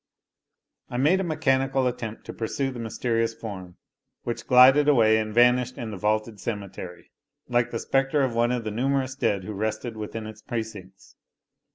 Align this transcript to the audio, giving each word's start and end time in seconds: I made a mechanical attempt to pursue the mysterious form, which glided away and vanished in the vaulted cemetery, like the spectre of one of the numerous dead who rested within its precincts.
I 0.89 0.97
made 0.97 1.19
a 1.19 1.23
mechanical 1.23 1.85
attempt 1.85 2.25
to 2.25 2.33
pursue 2.33 2.71
the 2.71 2.79
mysterious 2.79 3.35
form, 3.35 3.77
which 4.23 4.47
glided 4.47 4.87
away 4.89 5.17
and 5.19 5.31
vanished 5.31 5.77
in 5.77 5.91
the 5.91 5.97
vaulted 5.97 6.39
cemetery, 6.39 7.11
like 7.47 7.69
the 7.69 7.77
spectre 7.77 8.23
of 8.23 8.33
one 8.33 8.51
of 8.51 8.63
the 8.63 8.71
numerous 8.71 9.13
dead 9.13 9.43
who 9.43 9.53
rested 9.53 9.95
within 9.95 10.25
its 10.25 10.41
precincts. 10.41 11.17